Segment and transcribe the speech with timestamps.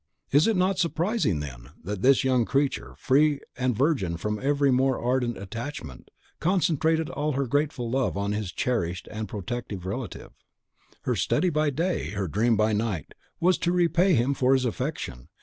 [0.31, 4.97] It is not surprising, then, that this young creature, free and virgin from every more
[4.99, 10.31] ardent attachment, concentrated all her grateful love on this cherished and protecting relative.
[11.03, 15.27] Her study by day, her dream by night, was to repay him for his affection.